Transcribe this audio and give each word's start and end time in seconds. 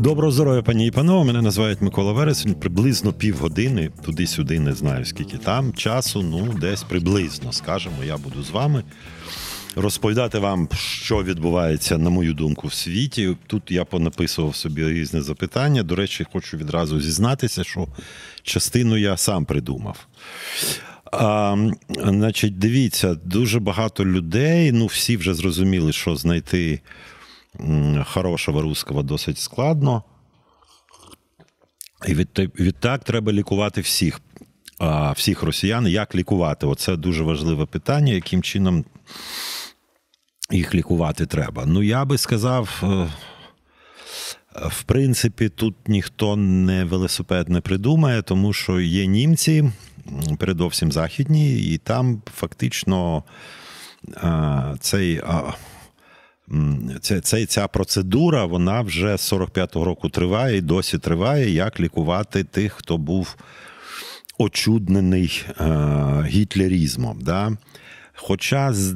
Доброго 0.00 0.32
здоров'я, 0.32 0.62
пані 0.62 0.86
і 0.86 0.90
панове. 0.90 1.24
Мене 1.24 1.42
називають 1.42 1.80
Микола 1.80 2.12
Вересень. 2.12 2.54
Приблизно 2.54 3.12
півгодини, 3.12 3.90
туди-сюди 4.04 4.60
не 4.60 4.72
знаю 4.72 5.04
скільки 5.04 5.38
там. 5.38 5.72
Часу, 5.72 6.22
ну, 6.22 6.54
десь 6.60 6.82
приблизно, 6.82 7.52
скажемо, 7.52 8.04
я 8.04 8.16
буду 8.16 8.42
з 8.42 8.50
вами. 8.50 8.84
Розповідати 9.76 10.38
вам, 10.38 10.68
що 10.74 11.22
відбувається, 11.22 11.98
на 11.98 12.10
мою 12.10 12.34
думку, 12.34 12.68
в 12.68 12.72
світі. 12.72 13.36
Тут 13.46 13.70
я 13.70 13.84
понаписував 13.84 14.56
собі 14.56 14.88
різне 14.88 15.22
запитання. 15.22 15.82
До 15.82 15.94
речі, 15.94 16.26
хочу 16.32 16.56
відразу 16.56 17.00
зізнатися, 17.00 17.64
що 17.64 17.88
частину 18.42 18.96
я 18.96 19.16
сам 19.16 19.44
придумав. 19.44 20.06
А, 21.12 21.56
Значить, 21.88 22.58
дивіться, 22.58 23.14
дуже 23.14 23.60
багато 23.60 24.04
людей. 24.04 24.72
Ну, 24.72 24.86
всі 24.86 25.16
вже 25.16 25.34
зрозуміли, 25.34 25.92
що 25.92 26.16
знайти 26.16 26.80
хорошого 28.04 28.62
русского 28.62 29.02
досить 29.02 29.38
складно. 29.38 30.02
І 32.08 32.14
відтак 32.14 33.04
треба 33.04 33.32
лікувати 33.32 33.80
всіх 33.80 34.20
всіх 35.16 35.42
росіян. 35.42 35.86
Як 35.86 36.14
лікувати? 36.14 36.66
Оце 36.66 36.96
дуже 36.96 37.22
важливе 37.22 37.66
питання, 37.66 38.12
яким 38.12 38.42
чином 38.42 38.84
їх 40.50 40.74
лікувати 40.74 41.26
треба. 41.26 41.66
Ну, 41.66 41.82
я 41.82 42.04
би 42.04 42.18
сказав, 42.18 42.82
е, 42.82 43.08
в 44.68 44.82
принципі, 44.82 45.48
тут 45.48 45.74
ніхто 45.86 46.36
не 46.36 46.84
велосипед 46.84 47.48
не 47.48 47.60
придумає, 47.60 48.22
тому 48.22 48.52
що 48.52 48.80
є 48.80 49.06
німці, 49.06 49.70
передовсім 50.38 50.92
західні, 50.92 51.58
і 51.58 51.78
там 51.78 52.22
фактично 52.36 53.22
цей. 54.80 55.22
Ця, 57.00 57.20
ця, 57.20 57.46
ця 57.46 57.68
процедура 57.68 58.44
вона 58.44 58.80
вже 58.80 59.16
з 59.16 59.32
45-го 59.32 59.84
року 59.84 60.08
триває 60.08 60.56
і 60.56 60.60
досі 60.60 60.98
триває, 60.98 61.50
як 61.50 61.80
лікувати 61.80 62.44
тих, 62.44 62.72
хто 62.72 62.96
був 62.96 63.36
очуднений 64.38 65.44
е, 65.60 65.64
гітлерізмом. 66.28 67.18
Да? 67.22 67.56
Хоча 68.14 68.72
з, 68.72 68.94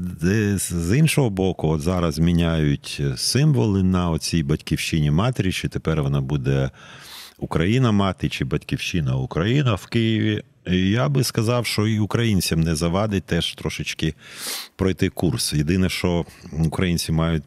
з 0.58 0.98
іншого 0.98 1.30
боку, 1.30 1.68
от 1.68 1.80
зараз 1.80 2.18
міняють 2.18 3.02
символи 3.16 3.82
на 3.82 4.10
оцій 4.10 4.42
батьківщині 4.42 5.10
матері, 5.10 5.52
чи 5.52 5.68
тепер 5.68 6.02
вона 6.02 6.20
буде 6.20 6.70
Україна 7.38 7.92
мати, 7.92 8.28
чи 8.28 8.44
батьківщина 8.44 9.16
Україна 9.16 9.74
в 9.74 9.86
Києві. 9.86 10.42
Я 10.66 11.08
би 11.08 11.24
сказав, 11.24 11.66
що 11.66 11.86
і 11.86 11.98
українцям 11.98 12.60
не 12.60 12.74
завадить 12.74 13.24
теж 13.24 13.54
трошечки 13.54 14.14
пройти 14.76 15.08
курс. 15.08 15.52
Єдине, 15.52 15.88
що 15.88 16.24
українці 16.52 17.12
мають 17.12 17.42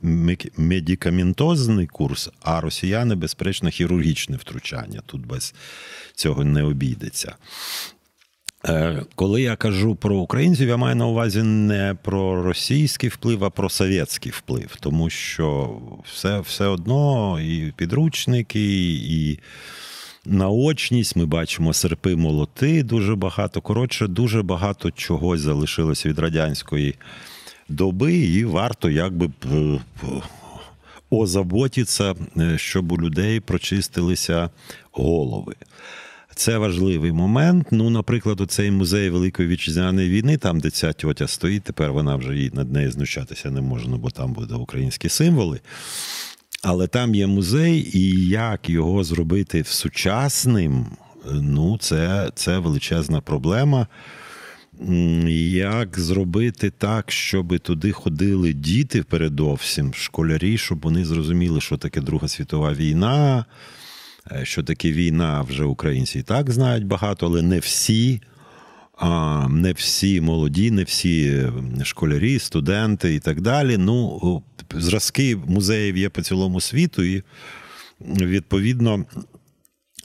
медикаментозний 0.58 1.88
курс, 1.88 2.30
а 2.42 2.62
росіяни, 2.62 3.16
безперечно, 3.16 3.70
хірургічне 3.70 4.38
втручання. 4.38 5.02
Тут 5.06 5.26
без 5.26 5.54
цього 6.16 6.44
не 6.44 6.64
обійдеться. 6.64 7.36
Е, 8.66 9.04
коли 9.16 9.42
я 9.42 9.56
кажу 9.56 9.96
про 9.96 10.16
українців, 10.16 10.68
я 10.68 10.78
маю 10.78 10.96
на 10.96 11.08
увазі 11.08 11.44
не 11.44 11.96
про 12.04 12.44
російський 12.44 13.10
вплив, 13.10 13.44
а 13.44 13.50
про 13.50 13.70
совєтський 13.70 14.32
вплив, 14.32 14.78
тому 14.80 15.10
що 15.10 15.78
все 16.14 16.40
все 16.40 16.66
одно 16.66 17.40
і 17.42 17.74
підручники, 17.78 18.94
і 18.94 19.40
наочність, 20.28 21.16
ми 21.16 21.26
бачимо 21.26 21.74
серпи 21.74 22.16
молоти 22.16 22.84
дуже 22.84 23.16
багато. 23.16 23.62
Коротше, 23.62 24.08
дуже 24.08 24.42
багато 24.42 24.92
чогось 24.92 25.42
залишилося 25.42 26.10
від 26.10 26.20
радянської 26.20 26.96
доби, 27.70 28.16
і 28.16 28.46
варто 28.46 28.90
якби 28.90 29.30
озаботитися, 31.10 32.16
е, 32.38 32.58
щоб 32.58 32.92
у 32.92 32.98
людей 32.98 33.40
прочистилися 33.40 34.50
голови. 34.92 35.56
Це 36.36 36.58
важливий 36.58 37.12
момент. 37.12 37.68
Ну, 37.72 37.90
наприклад, 37.90 38.42
цей 38.48 38.72
музей 38.72 39.10
Великої 39.10 39.48
вітчизняної 39.48 40.10
війни, 40.10 40.38
там, 40.38 40.60
де 40.60 40.70
ця 40.70 40.94
тьотя 40.94 41.28
стоїть, 41.28 41.64
тепер 41.64 41.94
вона 41.94 42.16
вже 42.16 42.40
і 42.40 42.52
над 42.54 42.72
нею 42.72 42.92
знущатися 42.92 43.52
не 43.52 43.62
можна, 43.62 43.98
бо 43.98 44.10
там 44.10 44.34
буде 44.34 44.56
українські 44.56 45.10
символи. 45.10 45.60
Але 46.64 46.88
там 46.88 47.16
є 47.16 47.28
музей, 47.28 47.92
і 47.94 48.28
як 48.28 48.70
його 48.70 49.04
зробити 49.04 49.64
сучасним, 49.64 50.86
ну, 51.32 51.78
це, 51.78 52.32
це 52.36 52.60
величезна 52.60 53.22
проблема. 53.22 53.88
Як 55.52 56.00
зробити 56.00 56.70
так, 56.70 57.12
щоб 57.12 57.60
туди 57.60 57.92
ходили 57.92 58.54
діти 58.54 59.04
передовсім, 59.04 59.94
школярі, 59.94 60.58
щоб 60.58 60.80
вони 60.82 61.06
зрозуміли, 61.06 61.62
що 61.62 61.78
таке 61.78 62.02
Друга 62.02 62.28
світова 62.28 62.74
війна, 62.74 63.46
е, 64.32 64.46
що 64.46 64.64
таке 64.64 64.92
війна 64.92 65.42
вже 65.42 65.64
українці 65.64 66.20
і 66.20 66.22
так 66.22 66.52
знають 66.52 66.86
багато, 66.86 67.26
але 67.26 67.42
не 67.42 67.60
всі 67.60 68.22
не 69.50 69.74
всі 69.74 70.22
молоді, 70.22 70.72
не 70.72 70.84
всі 70.84 71.48
школярі, 71.84 72.40
студенти 72.40 73.16
і 73.16 73.20
так 73.20 73.42
далі. 73.42 73.78
Ну, 73.78 74.44
зразки 74.74 75.36
музеїв 75.36 75.98
є 75.98 76.10
по 76.10 76.22
цілому 76.22 76.62
світу, 76.62 77.04
і 77.04 77.24
відповідно. 78.02 79.06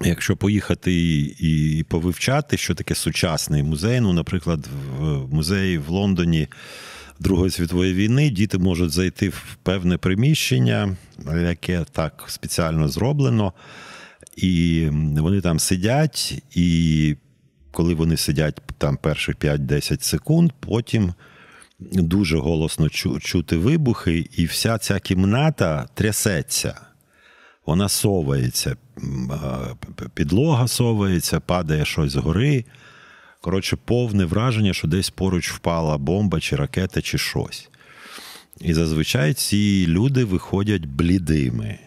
Якщо 0.04 0.36
поїхати 0.36 0.92
і 1.38 1.84
повивчати, 1.88 2.56
що 2.56 2.74
таке 2.74 2.94
сучасний 2.94 3.62
музей, 3.62 4.00
ну, 4.00 4.12
наприклад, 4.12 4.68
в 4.98 5.34
музеї 5.34 5.78
в 5.78 5.88
Лондоні 5.88 6.48
Другої 7.20 7.50
світової 7.50 7.94
війни 7.94 8.30
діти 8.30 8.58
можуть 8.58 8.90
зайти 8.90 9.28
в 9.28 9.56
певне 9.62 9.96
приміщення, 9.96 10.96
яке 11.42 11.84
так 11.92 12.24
спеціально 12.28 12.88
зроблено, 12.88 13.52
і 14.36 14.88
вони 14.92 15.40
там 15.40 15.58
сидять 15.58 16.42
і 16.54 17.16
коли 17.70 17.94
вони 17.94 18.16
сидять 18.16 18.60
там 18.78 18.96
перших 18.96 19.36
5-10 19.36 20.02
секунд, 20.02 20.52
потім 20.60 21.14
дуже 21.92 22.38
голосно 22.38 22.88
чути 23.20 23.56
вибухи, 23.56 24.28
і 24.36 24.44
вся 24.44 24.78
ця 24.78 25.00
кімната 25.00 25.88
трясеться. 25.94 26.80
Вона 27.66 27.88
совається, 27.88 28.76
підлога 30.14 30.68
совається, 30.68 31.40
падає 31.40 31.84
щось 31.84 32.12
згори. 32.12 32.64
Коротше, 33.40 33.76
повне 33.84 34.24
враження, 34.24 34.72
що 34.72 34.88
десь 34.88 35.10
поруч 35.10 35.52
впала 35.52 35.98
бомба, 35.98 36.40
чи 36.40 36.56
ракета, 36.56 37.02
чи 37.02 37.18
щось. 37.18 37.68
І 38.60 38.74
зазвичай 38.74 39.34
ці 39.34 39.86
люди 39.88 40.24
виходять 40.24 40.86
блідими. 40.86 41.78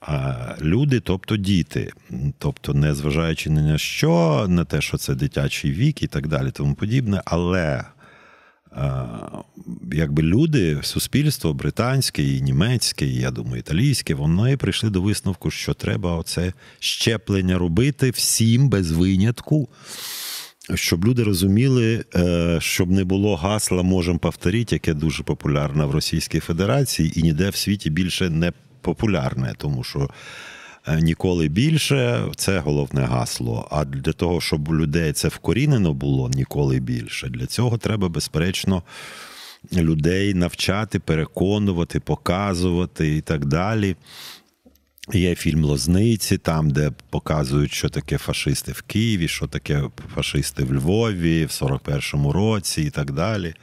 А 0.00 0.54
люди, 0.60 1.00
тобто 1.00 1.36
діти, 1.36 1.92
тобто, 2.38 2.74
не 2.74 2.94
зважаючи 2.94 3.50
ні 3.50 3.62
на 3.62 3.78
що, 3.78 4.46
на 4.48 4.64
те, 4.64 4.80
що 4.80 4.96
це 4.96 5.14
дитячий 5.14 5.72
вік 5.72 6.02
і 6.02 6.06
так 6.06 6.28
далі, 6.28 6.50
тому 6.50 6.74
подібне, 6.74 7.22
але 7.24 7.84
якби 9.92 10.22
люди, 10.22 10.78
суспільство 10.82 11.54
британське, 11.54 12.22
і 12.22 12.42
німецьке, 12.42 13.06
і 13.06 13.14
я 13.14 13.30
думаю, 13.30 13.58
італійське, 13.58 14.14
вони 14.14 14.56
прийшли 14.56 14.90
до 14.90 15.02
висновку, 15.02 15.50
що 15.50 15.74
треба 15.74 16.16
оце 16.16 16.52
щеплення 16.78 17.58
робити 17.58 18.10
всім 18.10 18.68
без 18.68 18.92
винятку. 18.92 19.68
Щоб 20.74 21.04
люди 21.04 21.22
розуміли, 21.22 22.04
е, 22.14 22.58
щоб 22.60 22.90
не 22.90 23.04
було 23.04 23.36
гасла 23.36 23.82
можемо 23.82 24.18
повторити, 24.18 24.74
яке 24.74 24.94
дуже 24.94 25.22
популярне 25.22 25.84
в 25.84 25.90
Російській 25.90 26.40
Федерації 26.40 27.20
і 27.20 27.22
ніде 27.22 27.50
в 27.50 27.56
світі 27.56 27.90
більше 27.90 28.30
не 28.30 28.52
популярне, 28.80 29.54
тому 29.58 29.84
що 29.84 30.10
ніколи 30.94 31.48
більше 31.48 32.24
це 32.36 32.58
головне 32.58 33.00
гасло. 33.00 33.68
А 33.70 33.84
для 33.84 34.12
того, 34.12 34.40
щоб 34.40 34.68
у 34.68 34.74
людей 34.76 35.12
це 35.12 35.28
вкорінено 35.28 35.92
було 35.92 36.28
ніколи 36.28 36.80
більше, 36.80 37.28
для 37.28 37.46
цього 37.46 37.78
треба, 37.78 38.08
безперечно, 38.08 38.82
людей 39.72 40.34
навчати, 40.34 40.98
переконувати, 40.98 42.00
показувати 42.00 43.16
і 43.16 43.20
так 43.20 43.44
далі. 43.44 43.96
Є 45.12 45.34
фільм 45.34 45.64
Лозниці, 45.64 46.38
там, 46.38 46.70
де 46.70 46.92
показують, 47.10 47.72
що 47.72 47.88
таке 47.88 48.18
фашисти 48.18 48.72
в 48.72 48.82
Києві, 48.82 49.28
що 49.28 49.46
таке 49.46 49.82
фашисти 50.14 50.64
в 50.64 50.74
Львові 50.74 51.44
в 51.44 51.48
41-му 51.48 52.32
році 52.32 52.82
і 52.82 52.90
так 52.90 53.12
далі. 53.12 53.54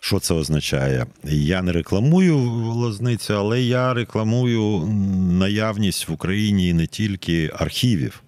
Що 0.00 0.18
це 0.18 0.34
означає? 0.34 1.06
Я 1.24 1.62
не 1.62 1.72
рекламую 1.72 2.36
лозницю, 2.74 3.34
але 3.34 3.62
я 3.62 3.94
рекламую 3.94 4.86
наявність 5.30 6.08
в 6.08 6.12
Україні 6.12 6.72
не 6.72 6.86
тільки 6.86 7.50
архівів. 7.54 8.22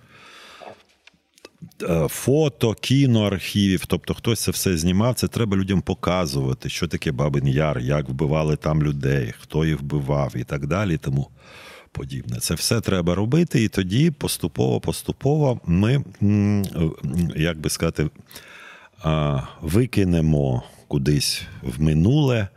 Е, 1.83 2.07
фото, 2.09 2.75
кіноархівів, 2.75 3.87
тобто 3.87 4.15
хтось 4.15 4.41
це 4.41 4.51
все 4.51 4.77
знімав, 4.77 5.15
це 5.15 5.29
треба 5.29 5.57
людям 5.57 5.81
показувати, 5.81 6.69
що 6.69 6.89
таке 6.89 7.13
Бабин 7.13 7.49
Яр, 7.49 7.79
як 7.79 8.09
вбивали 8.09 8.57
там 8.57 8.83
людей, 8.83 9.35
хто 9.41 9.65
їх 9.65 9.81
вбивав 9.81 10.33
і 10.37 10.45
так 10.45 10.67
далі. 10.67 10.97
Тому 10.97 11.29
подібне. 11.93 12.39
Це 12.39 12.55
все 12.55 12.81
треба 12.81 13.15
робити, 13.15 13.65
і 13.65 13.69
тоді 13.69 14.11
поступово-поступово 14.11 15.61
ми, 15.67 16.05
як 17.37 17.61
би 17.61 17.71
сказати, 17.71 18.11
викинемо 19.61 20.63
кудись 20.93 21.43
в 21.63 21.81
минуле 21.83 22.49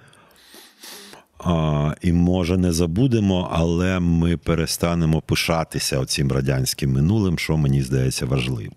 А, 1.39 1.95
І 2.01 2.13
може 2.13 2.57
не 2.57 2.71
забудемо, 2.71 3.49
але 3.51 3.99
ми 3.99 4.37
перестанемо 4.37 5.21
пишатися 5.21 5.99
оцим 5.99 6.31
радянським 6.31 6.91
минулим, 6.91 7.39
що 7.39 7.57
мені 7.57 7.81
здається 7.83 8.25
важливо. 8.25 8.75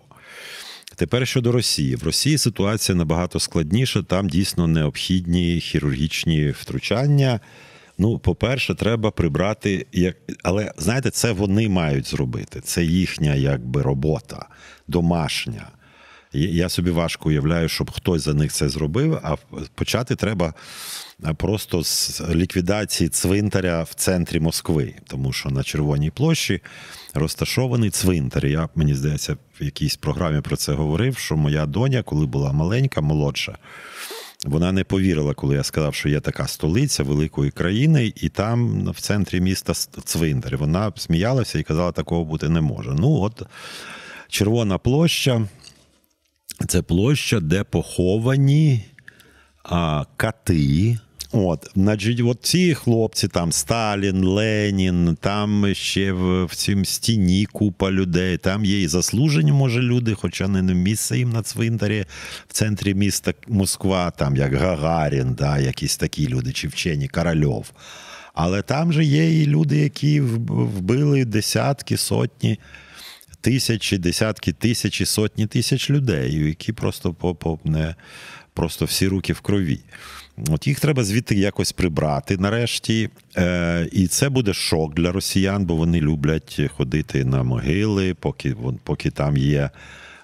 Тепер 0.95 1.27
щодо 1.27 1.51
Росії, 1.51 1.95
в 1.95 2.03
Росії 2.03 2.37
ситуація 2.37 2.95
набагато 2.95 3.39
складніша. 3.39 4.03
Там 4.03 4.29
дійсно 4.29 4.67
необхідні 4.67 5.59
хірургічні 5.59 6.49
втручання. 6.49 7.39
Ну, 7.97 8.19
по-перше, 8.19 8.75
треба 8.75 9.11
прибрати, 9.11 9.85
як 9.91 10.15
але 10.43 10.71
знаєте, 10.77 11.09
це 11.11 11.31
вони 11.31 11.69
мають 11.69 12.07
зробити. 12.07 12.61
Це 12.61 12.83
їхня 12.83 13.35
якби 13.35 13.81
робота 13.81 14.45
домашня. 14.87 15.67
Я 16.33 16.69
собі 16.69 16.91
важко 16.91 17.29
уявляю, 17.29 17.69
щоб 17.69 17.91
хтось 17.91 18.21
за 18.21 18.33
них 18.33 18.51
це 18.51 18.69
зробив. 18.69 19.19
А 19.23 19.35
почати 19.75 20.15
треба 20.15 20.53
просто 21.37 21.83
з 21.83 22.21
ліквідації 22.29 23.09
цвинтаря 23.09 23.83
в 23.83 23.93
центрі 23.93 24.39
Москви, 24.39 24.93
тому 25.07 25.33
що 25.33 25.49
на 25.49 25.63
Червоній 25.63 26.11
площі 26.11 26.61
розташований 27.13 27.89
цвинтар. 27.89 28.45
Я 28.45 28.69
мені 28.75 28.95
здається, 28.95 29.37
в 29.59 29.63
якійсь 29.63 29.95
програмі 29.95 30.41
про 30.41 30.55
це 30.55 30.73
говорив, 30.73 31.17
що 31.17 31.37
моя 31.37 31.65
доня, 31.65 32.03
коли 32.03 32.25
була 32.25 32.51
маленька, 32.51 33.01
молодша. 33.01 33.57
Вона 34.45 34.71
не 34.71 34.83
повірила, 34.83 35.33
коли 35.33 35.55
я 35.55 35.63
сказав, 35.63 35.95
що 35.95 36.09
є 36.09 36.19
така 36.19 36.47
столиця 36.47 37.03
великої 37.03 37.51
країни, 37.51 38.13
і 38.15 38.29
там 38.29 38.91
в 38.91 39.01
центрі 39.01 39.41
міста 39.41 39.73
цвинтар. 40.03 40.57
Вона 40.57 40.91
сміялася 40.95 41.59
і 41.59 41.63
казала, 41.63 41.91
такого 41.91 42.25
бути 42.25 42.49
не 42.49 42.61
може. 42.61 42.95
Ну, 42.99 43.11
от 43.11 43.41
Червона 44.29 44.77
площа 44.77 45.47
це 46.67 46.81
площа, 46.81 47.39
де 47.39 47.63
поховані 47.63 48.85
а, 49.63 50.05
кати. 50.17 50.97
От, 51.31 51.71
значить, 51.75 52.21
от 52.25 52.37
ці 52.41 52.73
хлопці, 52.73 53.27
там 53.27 53.51
Сталін, 53.51 54.23
Ленін, 54.23 55.17
там 55.21 55.73
ще 55.73 56.11
в, 56.11 56.45
в 56.45 56.55
цім 56.55 56.85
стіні 56.85 57.45
купа 57.45 57.91
людей. 57.91 58.37
Там 58.37 58.65
є 58.65 58.81
і 58.81 58.87
заслужені, 58.87 59.51
може, 59.51 59.81
люди, 59.81 60.13
хоча 60.13 60.47
не 60.47 60.73
місце 60.73 61.17
їм 61.17 61.29
на 61.29 61.41
цвинтарі 61.41 62.05
в 62.47 62.53
центрі 62.53 62.93
міста 62.93 63.33
Москва, 63.47 64.11
там 64.11 64.35
як 64.35 64.53
Гагарін, 64.53 65.33
да, 65.33 65.59
якісь 65.59 65.97
такі 65.97 66.27
люди, 66.27 66.51
чи 66.51 66.67
вчені 66.67 67.07
Корольов. 67.07 67.71
Але 68.33 68.61
там 68.61 68.93
же 68.93 69.03
є 69.03 69.41
і 69.41 69.45
люди, 69.45 69.77
які 69.77 70.21
вбили 70.21 71.25
десятки, 71.25 71.97
сотні. 71.97 72.59
Тисячі, 73.41 73.97
десятки 73.97 74.53
тисяч 74.53 75.01
і 75.01 75.05
сотні 75.05 75.47
тисяч 75.47 75.89
людей, 75.89 76.33
які 76.33 76.73
просто 76.73 77.13
по, 77.13 77.59
не 77.63 77.95
просто 78.53 78.85
всі 78.85 79.07
руки 79.07 79.33
в 79.33 79.39
крові. 79.39 79.79
От 80.47 80.67
їх 80.67 80.79
треба 80.79 81.03
звідти 81.03 81.35
якось 81.35 81.71
прибрати 81.71 82.37
нарешті. 82.37 83.09
Е, 83.37 83.89
І 83.91 84.07
це 84.07 84.29
буде 84.29 84.53
шок 84.53 84.95
для 84.95 85.11
росіян, 85.11 85.65
бо 85.65 85.75
вони 85.75 86.01
люблять 86.01 86.61
ходити 86.77 87.25
на 87.25 87.43
могили, 87.43 88.13
поки 88.13 88.55
поки 88.83 89.11
там 89.11 89.37
є 89.37 89.69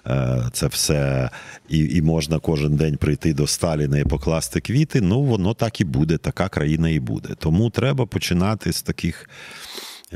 е, 0.06 0.42
це 0.52 0.66
все, 0.66 1.30
і 1.68 1.78
і 1.78 2.02
можна 2.02 2.38
кожен 2.38 2.76
день 2.76 2.96
прийти 2.96 3.34
до 3.34 3.46
Сталіна 3.46 3.98
і 3.98 4.04
покласти 4.04 4.60
квіти. 4.60 5.00
Ну, 5.00 5.22
воно 5.22 5.54
так 5.54 5.80
і 5.80 5.84
буде, 5.84 6.16
така 6.16 6.48
країна 6.48 6.88
і 6.88 7.00
буде. 7.00 7.28
Тому 7.38 7.70
треба 7.70 8.06
починати 8.06 8.72
з 8.72 8.82
таких. 8.82 9.28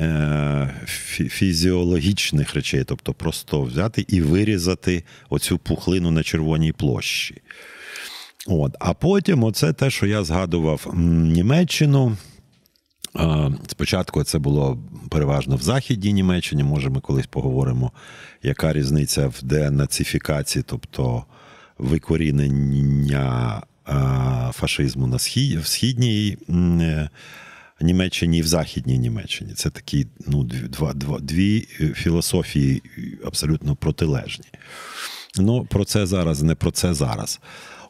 Е, 0.00 0.74
фізіологічних 1.14 2.54
речей, 2.54 2.84
тобто 2.84 3.14
просто 3.14 3.62
взяти 3.62 4.04
і 4.08 4.20
вирізати 4.20 5.04
оцю 5.30 5.58
пухлину 5.58 6.10
на 6.10 6.22
червоній 6.22 6.72
площі. 6.72 7.42
От. 8.46 8.76
А 8.78 8.94
потім, 8.94 9.44
оце 9.44 9.72
те, 9.72 9.90
що 9.90 10.06
я 10.06 10.24
згадував 10.24 10.92
Німеччину. 10.94 12.16
Спочатку 13.66 14.24
це 14.24 14.38
було 14.38 14.78
переважно 15.10 15.56
в 15.56 15.62
Західній 15.62 16.12
Німеччині. 16.12 16.62
Може, 16.62 16.90
ми 16.90 17.00
колись 17.00 17.26
поговоримо, 17.26 17.92
яка 18.42 18.72
різниця 18.72 19.28
в 19.28 19.42
денацифікації, 19.42 20.64
тобто 20.66 21.24
викорінення 21.78 23.62
фашизму 24.52 25.06
на 25.06 25.18
схід, 25.18 25.58
в 25.58 25.66
східній 25.66 26.38
е, 26.50 27.08
Німеччині 27.80 28.38
і 28.38 28.42
в 28.42 28.46
Західній 28.46 28.98
Німеччині. 28.98 29.52
Це 29.54 29.70
такі 29.70 30.06
ну, 30.26 30.44
два, 30.44 30.92
два, 30.92 31.18
дві 31.18 31.60
філософії 31.94 32.82
абсолютно 33.24 33.76
протилежні. 33.76 34.46
Ну, 35.38 35.64
про 35.64 35.84
це 35.84 36.06
зараз, 36.06 36.42
не 36.42 36.54
про 36.54 36.70
це 36.70 36.94
зараз. 36.94 37.40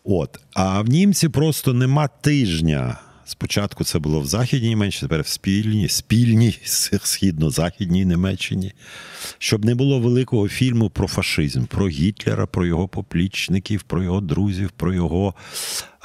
От. 0.05 0.41
А 0.55 0.81
в 0.81 0.89
німці 0.89 1.29
просто 1.29 1.73
нема 1.73 2.09
тижня. 2.09 2.99
Спочатку 3.31 3.85
це 3.85 3.99
було 3.99 4.21
в 4.21 4.27
Західній 4.27 4.69
Німеччині, 4.69 5.09
тепер 5.09 5.23
в 5.23 5.27
спільній, 5.27 5.89
спільній 5.89 6.59
східно-західній 7.03 8.05
Німеччині, 8.05 8.73
щоб 9.39 9.65
не 9.65 9.75
було 9.75 10.01
великого 10.01 10.49
фільму 10.49 10.91
про 10.91 11.09
фашизм, 11.09 11.65
про 11.65 11.89
Гітлера, 11.89 12.47
про 12.47 12.67
його 12.67 12.89
поплічників, 12.89 13.83
про 13.83 14.03
його 14.03 14.21
друзів, 14.21 14.71
про 14.71 14.95
його 14.95 15.35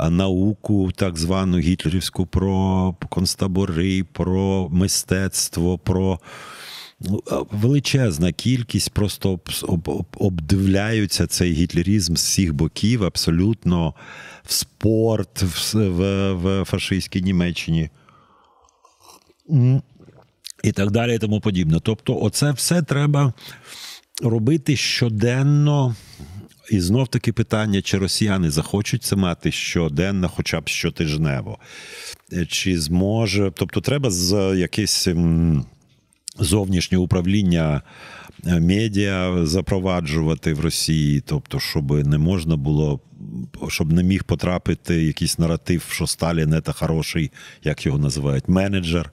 науку, 0.10 0.92
так 0.96 1.18
звану 1.18 1.58
гітлерівську, 1.58 2.26
про 2.26 2.96
концтабори, 3.10 4.04
про 4.04 4.70
мистецтво, 4.70 5.78
про 5.78 6.20
величезна 7.52 8.32
кількість 8.32 8.90
просто 8.90 9.40
обдивляються 10.18 11.28
цей 11.28 11.54
гітлерізм 11.54 12.16
з 12.16 12.24
всіх 12.24 12.54
боків, 12.54 13.04
абсолютно 13.04 13.94
в 14.44 14.54
спорт 14.54 15.42
в, 15.42 15.76
в, 15.90 16.34
в 16.34 16.66
фашистській 16.66 17.22
Німеччині. 17.22 17.90
І 20.64 20.72
так 20.72 20.92
далі, 20.92 21.16
і 21.16 21.20
тому 21.20 21.42
подібне. 21.42 21.80
Тобто, 21.84 22.20
оце 22.22 22.52
все 22.52 22.82
треба 22.82 23.34
робити 24.22 24.76
щоденно. 24.76 25.96
І 26.72 26.80
знов 26.80 27.08
таки 27.08 27.34
питання, 27.34 27.82
чи 27.82 27.98
росіяни 27.98 28.52
захочуть 28.52 29.04
це 29.04 29.16
мати 29.16 29.52
щоденно, 29.52 30.30
хоча 30.30 30.62
б 30.62 30.68
щотижнево. 30.68 31.58
Чи 32.48 32.80
зможе. 32.82 33.52
Тобто, 33.56 33.82
треба 33.82 34.10
з 34.12 34.56
якийсь 34.58 35.08
зовнішнє 36.40 36.98
управління 36.98 37.82
е, 38.46 38.60
медіа 38.60 39.46
запроваджувати 39.46 40.54
в 40.54 40.60
Росії, 40.60 41.24
тобто, 41.26 41.60
щоб 41.60 42.08
не 42.08 42.18
можна 42.18 42.56
було, 42.56 43.00
щоб 43.68 43.94
не 43.94 44.04
міг 44.04 44.24
потрапити 44.24 45.04
якийсь 45.04 45.40
наратив, 45.40 45.84
що 45.90 46.08
Сталін 46.08 46.62
це 46.66 46.72
хороший, 46.72 47.32
як 47.64 47.86
його 47.86 47.98
називають, 47.98 48.50
менеджер. 48.50 49.12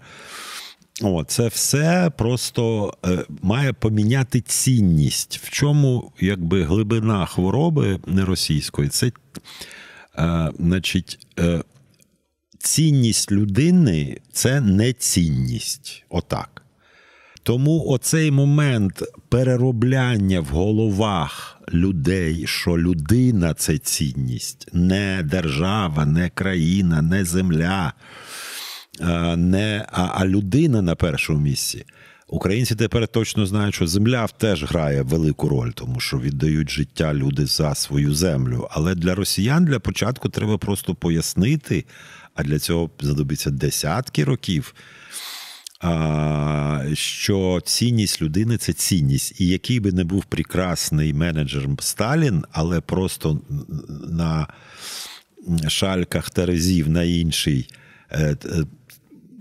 О, 1.02 1.24
це 1.24 1.48
все 1.48 2.10
просто 2.18 2.94
е, 3.04 3.24
має 3.42 3.72
поміняти 3.72 4.40
цінність. 4.40 5.40
В 5.42 5.50
чому 5.50 6.12
якби 6.20 6.64
глибина 6.64 7.26
хвороби 7.26 8.00
не 8.06 8.24
російської, 8.24 8.88
це 8.88 9.12
е, 10.18 10.52
значить, 10.58 11.26
е, 11.38 11.62
цінність 12.58 13.32
людини 13.32 14.20
це 14.32 14.60
не 14.60 14.92
цінність. 14.92 16.04
Отак. 16.08 16.61
Тому 17.42 17.84
оцей 17.86 18.30
момент 18.30 19.02
переробляння 19.28 20.40
в 20.40 20.46
головах 20.46 21.58
людей, 21.72 22.46
що 22.46 22.78
людина 22.78 23.54
це 23.54 23.78
цінність, 23.78 24.68
не 24.72 25.22
держава, 25.24 26.06
не 26.06 26.30
країна, 26.30 27.02
не 27.02 27.24
земля, 27.24 27.92
не, 29.36 29.86
а, 29.92 30.26
людина 30.26 30.82
на 30.82 30.94
першому 30.94 31.40
місці. 31.40 31.84
Українці 32.28 32.74
тепер 32.74 33.08
точно 33.08 33.46
знають, 33.46 33.74
що 33.74 33.86
земля 33.86 34.26
теж 34.26 34.64
грає 34.64 35.02
велику 35.02 35.48
роль, 35.48 35.70
тому 35.70 36.00
що 36.00 36.18
віддають 36.18 36.70
життя 36.70 37.14
люди 37.14 37.46
за 37.46 37.74
свою 37.74 38.14
землю. 38.14 38.68
Але 38.70 38.94
для 38.94 39.14
росіян 39.14 39.64
для 39.64 39.78
початку 39.80 40.28
треба 40.28 40.58
просто 40.58 40.94
пояснити, 40.94 41.84
а 42.34 42.42
для 42.42 42.58
цього 42.58 42.90
знадобиться 43.00 43.50
десятки 43.50 44.24
років 44.24 44.74
що 46.94 47.60
цінність 47.64 48.22
людини 48.22 48.56
це 48.56 48.72
цінність. 48.72 49.40
І 49.40 49.46
який 49.46 49.80
би 49.80 49.92
не 49.92 50.04
був 50.04 50.24
прекрасний 50.24 51.14
менеджер 51.14 51.68
Сталін, 51.80 52.44
але 52.52 52.80
просто 52.80 53.40
на 54.08 54.46
шальках 55.68 56.30
Терезів 56.30 56.88
на 56.88 57.02
інший. 57.02 57.68
Е, 58.10 58.36
е, 58.44 58.64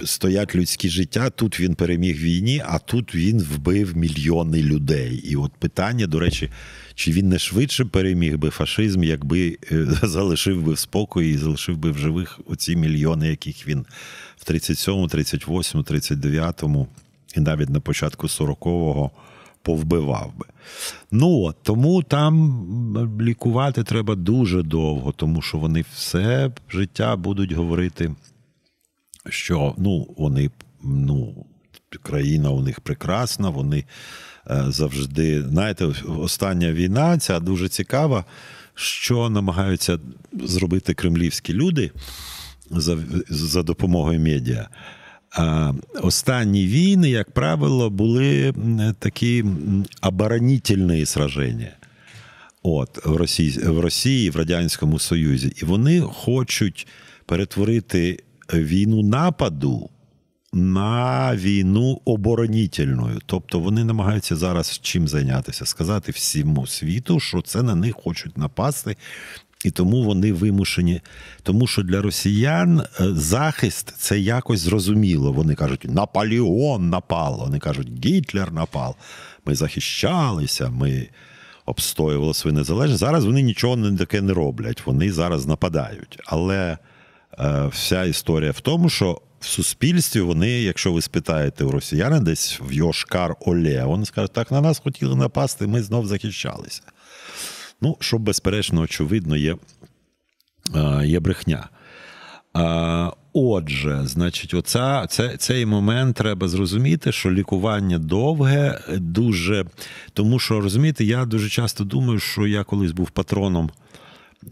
стоять 0.06 0.56
людські 0.56 0.90
життя. 0.90 1.30
Тут 1.30 1.60
він 1.60 1.76
переміг 1.76 2.18
війні, 2.18 2.64
а 2.66 2.80
тут 2.80 3.16
він 3.16 3.40
вбив 3.40 3.98
мільйони 3.98 4.64
людей. 4.64 5.16
І 5.16 5.36
от 5.36 5.52
питання, 5.60 6.08
до 6.08 6.20
речі, 6.20 6.50
чи 6.96 7.12
він 7.12 7.30
не 7.30 7.40
швидше 7.40 7.86
переміг 7.86 8.38
би 8.38 8.50
фашизм, 8.50 9.04
якби 9.04 9.58
е, 9.72 9.88
залишив 10.04 10.64
би 10.64 10.74
в 10.74 10.80
спокої 10.80 11.34
і 11.34 11.38
залишив 11.38 11.78
би 11.78 11.92
в 11.92 11.98
живих 11.98 12.40
оці 12.46 12.76
мільйони, 12.76 13.28
яких 13.28 13.68
він 13.68 13.86
в 14.42 14.44
37, 14.44 15.08
38, 15.08 15.84
39 15.84 16.64
і 17.36 17.40
навіть 17.40 17.70
на 17.70 17.80
початку 17.80 18.28
40-го 18.28 19.12
повбивав 19.62 20.34
би. 20.38 20.46
Ну, 21.12 21.54
Тому 21.64 22.04
там 22.04 23.18
лікувати 23.22 23.84
треба 23.84 24.16
дуже 24.16 24.64
довго, 24.64 25.12
тому 25.12 25.42
що 25.42 25.58
вони 25.58 25.86
все 25.94 26.52
життя 26.70 27.16
будуть 27.16 27.52
говорити 27.52 28.12
що 29.30 29.76
ну, 29.78 30.08
вони 30.18 30.50
ну, 30.84 31.46
країна 32.04 32.50
у 32.50 32.62
них 32.62 32.80
прекрасна, 32.80 33.50
вони 33.50 33.86
е, 34.52 34.64
завжди. 34.68 35.44
Знаєте, 35.44 35.86
остання 36.20 36.74
війна 36.74 37.18
ця 37.18 37.40
дуже 37.40 37.70
цікава, 37.70 38.26
що 38.76 39.30
намагаються 39.30 40.00
зробити 40.34 40.94
кремлівські 40.94 41.54
люди 41.54 41.92
за, 42.72 42.98
за 43.30 43.63
допомогою 43.63 44.20
медіа. 44.20 44.68
А 45.32 45.74
Останні 46.01 46.66
війни, 46.66 47.10
як 47.10 47.32
правило, 47.32 47.90
були 47.90 48.54
такі 49.00 49.46
оборонительні 50.01 51.06
сраження. 51.06 51.72
От 52.63 53.06
в 53.06 53.16
Росії, 53.16 53.50
в 53.50 53.80
Росії, 53.80 54.30
в 54.30 54.36
Радянському 54.36 55.00
Союзі, 55.00 55.54
і 55.62 55.66
вони 55.66 56.01
хочуть 56.01 56.88
перетворити 57.25 58.24
війну 58.54 59.04
нападу 59.04 59.90
на 60.54 61.36
війну 61.36 62.01
оборонітельною. 62.06 63.20
Тобто 63.25 63.60
вони 63.60 63.84
намагаються 63.84 64.36
зараз 64.36 64.80
чим 64.84 65.08
зайнятися, 65.08 65.66
сказати 65.66 66.12
всьому 66.12 66.68
світу, 66.68 67.20
що 67.20 67.42
це 67.42 67.62
на 67.62 67.75
них 67.75 67.96
хочуть 67.96 68.38
напасти. 68.38 68.96
І 69.65 69.72
тому 69.72 70.03
вони 70.03 70.34
вимушені, 70.34 71.01
тому 71.44 71.68
що 71.68 71.84
для 71.84 72.01
росіян 72.01 72.80
е, 72.80 72.86
захист 73.13 73.94
це 73.98 74.20
якось 74.20 74.60
зрозуміло. 74.60 75.32
Вони 75.32 75.56
кажуть, 75.56 75.86
Наполеон 75.89 76.89
напав. 76.89 77.38
Вони 77.38 77.60
кажуть, 77.60 78.06
Гітлер 78.06 78.51
напав. 78.51 78.96
Ми 79.46 79.56
захищалися, 79.56 80.70
ми 80.70 81.08
обстоювали 81.65 82.34
свою 82.34 82.56
незалежність. 82.56 83.00
Зараз 83.00 83.25
вони 83.25 83.41
нічого 83.41 83.91
таке 83.98 84.22
не 84.22 84.34
роблять. 84.34 84.86
Вони 84.86 85.12
зараз 85.12 85.46
нападають. 85.46 86.20
Але 86.25 86.77
е, 87.39 87.68
вся 87.72 88.03
історія 88.03 88.51
в 88.51 88.60
тому, 88.60 88.89
що 88.89 89.22
в 89.39 89.46
суспільстві 89.46 90.22
вони, 90.22 90.50
якщо 90.50 90.94
ви 90.94 91.01
спитаєте 91.01 91.63
у 91.63 91.72
росіян 91.72 92.24
десь 92.24 92.60
в 92.62 92.74
Йошкар 92.74 93.36
Оле, 93.39 93.86
вони 93.86 94.06
скажуть, 94.06 94.34
так 94.34 94.51
на 94.51 94.62
нас 94.62 94.80
хотіли 94.80 95.15
напасти, 95.15 95.68
ми 95.68 95.84
знов 95.84 96.08
захищалися. 96.08 96.82
Ну, 97.82 97.98
що, 98.00 98.18
безперечно, 98.18 98.82
очевидно, 98.82 99.38
є 99.38 99.56
е, 100.76 101.02
є 101.06 101.20
брехня. 101.20 101.70
Отже, 103.34 104.02
значить, 104.04 104.54
оця, 104.54 105.08
це, 105.08 105.38
цей 105.38 105.66
момент 105.66 106.16
треба 106.16 106.48
зрозуміти, 106.48 107.12
що 107.12 107.32
лікування 107.32 107.98
довге, 107.98 108.80
дуже. 108.98 109.66
Тому 110.14 110.40
що, 110.40 110.62
розумієте, 110.62 111.04
я 111.04 111.26
дуже 111.26 111.50
часто 111.50 111.84
думаю, 111.84 112.20
що 112.20 112.48
я 112.48 112.64
колись 112.64 112.92
був 112.92 113.10
патроном 113.10 113.70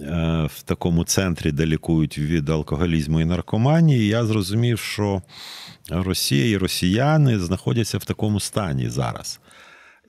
е, 0.01 0.49
в 0.55 0.61
такому 0.61 1.03
центрі, 1.03 1.51
де 1.51 1.65
лікують 1.65 2.17
від 2.17 2.49
алкоголізму 2.49 3.21
і 3.21 3.25
наркоманії. 3.25 4.07
Я 4.07 4.25
зрозумів, 4.25 4.79
що 4.79 5.21
Росія 5.89 6.49
і 6.49 6.57
росіяни 6.57 7.39
знаходяться 7.39 7.97
в 7.97 8.05
такому 8.05 8.39
стані 8.39 8.89
зараз. 8.89 9.39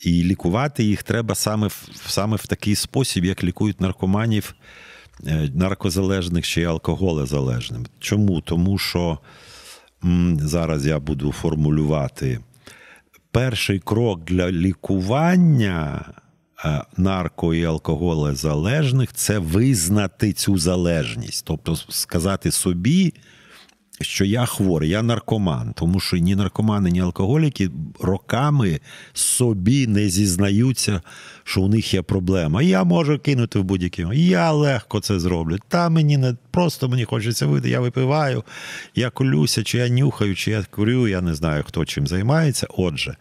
І 0.01 0.23
лікувати 0.23 0.85
їх 0.85 1.03
треба 1.03 1.35
саме 1.35 1.67
в, 1.67 1.89
саме 2.07 2.37
в 2.37 2.47
такий 2.47 2.75
спосіб, 2.75 3.25
як 3.25 3.45
лікують 3.45 3.81
наркоманів, 3.81 4.55
е, 5.27 5.51
наркозалежних 5.55 6.47
чи 6.47 6.65
алкоголезалежним. 6.65 7.87
Чому? 7.99 8.41
Тому 8.41 8.79
що 8.79 9.19
зараз 10.39 10.87
я 10.87 10.99
буду 10.99 11.33
формулювати 11.33 12.41
перший 13.31 13.79
крок 13.79 14.25
для 14.25 14.51
лікування 14.51 16.05
е, 16.65 16.83
нарко 16.97 17.55
і 17.55 17.65
алкоголезалежних 17.65 19.13
це 19.13 19.39
визнати 19.39 20.33
цю 20.33 20.59
залежність, 20.59 21.45
тобто 21.47 21.77
сказати 21.77 22.51
собі 22.51 23.15
що 24.01 24.25
я 24.25 24.47
хворий, 24.47 24.91
я 24.91 25.03
наркоман, 25.03 25.73
тому 25.77 26.01
що 26.01 26.17
ні 26.17 26.35
наркомани, 26.35 26.91
ні 26.91 27.01
алкоголіки 27.01 27.71
роками 28.01 28.81
собі 29.13 29.87
не 29.87 30.09
зізнаються, 30.09 31.03
що 31.45 31.63
у 31.63 31.69
них 31.69 31.95
є 31.95 32.03
проблема. 32.03 32.63
Я 32.63 32.85
можу 32.85 33.19
кинути 33.19 33.59
в 33.59 33.65
будь-який. 33.65 34.07
Я 34.29 34.53
легко 34.53 35.01
це 35.01 35.21
зроблю. 35.21 35.59
Та 35.69 35.89
мені 35.89 36.17
не 36.17 36.37
просто 36.51 36.89
мені 36.89 37.05
хочеться 37.05 37.47
вийти, 37.47 37.71
я 37.71 37.81
випиваю, 37.81 38.45
я 38.95 39.11
колюся, 39.11 39.63
чи 39.63 39.79
я 39.79 39.89
нюхаю, 39.89 40.35
чи 40.35 40.51
я 40.51 40.65
курю, 40.71 41.09
я 41.09 41.21
не 41.21 41.35
знаю, 41.35 41.65
хто 41.67 41.85
чим 41.85 42.07
займається. 42.07 42.67
Отже, 42.71 43.17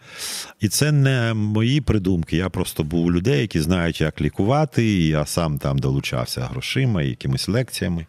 і 0.60 0.68
це 0.68 0.92
не 0.92 1.34
мої 1.34 1.80
придумки. 1.80 2.36
Я 2.36 2.48
просто 2.48 2.84
був 2.84 3.04
у 3.04 3.12
людей, 3.12 3.40
які 3.40 3.60
знають, 3.60 4.00
як 4.00 4.20
лікувати, 4.20 4.84
і 4.84 5.06
я 5.06 5.26
сам 5.26 5.58
там 5.58 5.78
долучався 5.78 6.40
грошима, 6.40 7.02
якимись 7.02 7.48
лекціями. 7.48 8.06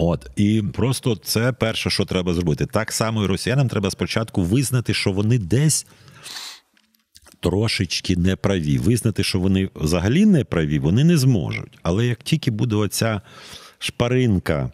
От 0.00 0.30
і 0.36 0.62
просто 0.72 1.16
це 1.16 1.52
перше, 1.52 1.90
що 1.90 2.04
треба 2.04 2.34
зробити. 2.34 2.66
Так 2.66 2.92
само 2.92 3.24
і 3.24 3.26
росіянам 3.26 3.68
треба 3.68 3.90
спочатку 3.90 4.42
визнати, 4.42 4.94
що 4.94 5.12
вони 5.12 5.38
десь 5.38 5.86
трошечки 7.40 8.16
неправі. 8.16 8.78
Визнати, 8.78 9.24
що 9.24 9.40
вони 9.40 9.70
взагалі 9.74 10.26
не 10.26 10.44
праві, 10.44 10.78
вони 10.78 11.04
не 11.04 11.16
зможуть. 11.16 11.78
Але 11.82 12.06
як 12.06 12.22
тільки 12.22 12.50
буде 12.50 12.76
оця 12.76 13.20
шпаринка, 13.78 14.70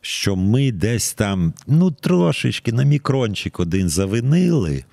що 0.00 0.36
ми 0.36 0.72
десь 0.72 1.14
там, 1.14 1.52
ну, 1.66 1.90
трошечки 1.90 2.72
на 2.72 2.82
мікрончик 2.82 3.60
один 3.60 3.88
завинили. 3.88 4.84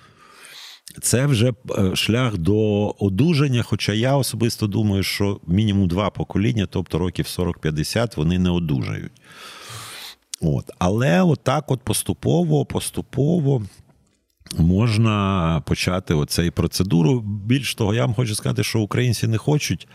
Це 1.02 1.26
вже 1.26 1.54
е, 1.78 1.96
шлях 1.96 2.38
до 2.38 2.90
одужання. 3.00 3.64
Хоча 3.64 3.94
я 3.94 4.18
особисто 4.18 4.68
думаю, 4.68 5.04
що 5.04 5.40
мінімум 5.48 5.88
два 5.88 6.10
покоління, 6.10 6.68
тобто 6.70 6.98
років 6.98 7.26
40-50, 7.26 8.16
вони 8.16 8.40
не 8.40 8.50
одужають. 8.50 9.12
От. 10.42 10.72
Але 10.80 11.22
отак, 11.22 11.72
от 11.72 11.82
поступово, 11.82 12.66
поступово. 12.66 13.64
Можна 14.58 15.62
почати 15.66 16.14
оцей 16.14 16.52
процедуру. 16.52 17.20
Більш 17.20 17.76
того, 17.76 17.94
я 17.94 18.06
вам 18.06 18.14
хочу 18.14 18.36
сказати, 18.36 18.64
що 18.64 18.80
українці 18.80 19.28
не 19.28 19.38
хочуть 19.38 19.88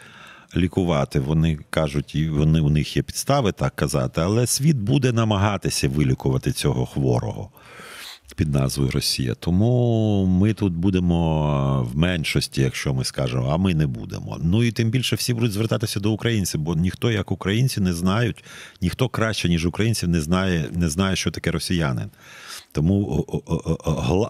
лікувати. 0.56 1.20
Вони 1.20 1.58
кажуть, 1.70 2.14
і 2.14 2.28
вони 2.28 2.60
у 2.60 2.70
них 2.70 2.96
є 2.96 3.02
підстави 3.02 3.52
так 3.52 3.76
казати, 3.76 4.20
але 4.20 4.46
світ 4.46 4.76
буде 4.76 5.12
намагатися 5.12 5.88
вилікувати 5.88 6.52
цього 6.52 6.86
хворого 6.86 7.50
під 8.34 8.52
назвою 8.52 8.90
Росія. 8.90 9.34
Тому 9.34 10.26
ми 10.26 10.54
тут 10.54 10.72
будемо 10.72 11.88
в 11.92 11.96
меншості, 11.96 12.62
якщо 12.62 12.94
ми 12.94 13.04
скажемо, 13.04 13.50
а 13.52 13.56
ми 13.56 13.74
не 13.74 13.86
будемо. 13.86 14.38
Ну 14.42 14.64
і 14.64 14.72
тим 14.72 14.90
більше 14.90 15.16
всі 15.16 15.34
будуть 15.34 15.52
звертатися 15.52 16.00
до 16.00 16.12
українців, 16.12 16.60
бо 16.60 16.74
ніхто, 16.74 17.10
як 17.10 17.32
українці, 17.32 17.80
не 17.80 17.92
знають, 17.92 18.44
ніхто 18.82 19.08
краще, 19.08 19.48
ніж 19.48 19.66
українців, 19.66 20.08
не 20.08 20.20
знає, 20.20 20.64
не 20.72 20.88
знає, 20.88 21.16
що 21.16 21.30
таке 21.30 21.50
росіянин. 21.50 22.10
Тому 22.72 23.26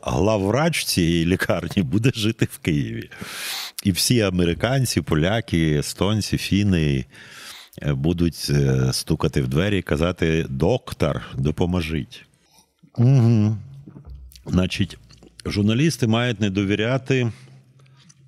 главврач 0.02 0.84
цієї 0.84 1.26
лікарні 1.26 1.82
буде 1.82 2.10
жити 2.14 2.48
в 2.50 2.58
Києві. 2.58 3.10
І 3.84 3.92
всі 3.92 4.20
американці, 4.20 5.00
поляки, 5.00 5.78
естонці, 5.78 6.38
фіни 6.38 7.04
е, 7.82 7.92
будуть 7.92 8.46
е, 8.50 8.92
стукати 8.92 9.42
в 9.42 9.48
двері 9.48 9.78
і 9.78 9.82
казати: 9.82 10.46
доктор, 10.48 11.22
допоможіть. 11.36 12.24
Угу. 12.96 13.56
Значить, 14.46 14.98
журналісти 15.46 16.06
мають 16.06 16.40
не 16.40 16.50
довіряти 16.50 17.32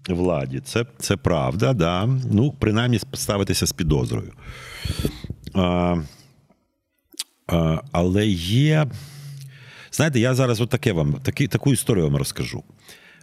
владі. 0.08 0.60
Це 0.64 0.86
це 0.98 1.16
правда, 1.16 1.72
да. 1.72 2.06
Ну, 2.30 2.54
принаймні 2.58 3.00
ставитися 3.14 3.66
з 3.66 3.72
підозрою. 3.72 4.32
А, 5.54 5.96
а, 7.46 7.80
Але 7.92 8.26
є. 8.26 8.86
Знаєте, 9.92 10.20
я 10.20 10.34
зараз 10.34 10.60
отаке 10.60 10.92
вам, 10.92 11.12
такі, 11.12 11.48
таку 11.48 11.72
історію 11.72 12.04
вам 12.04 12.16
розкажу. 12.16 12.62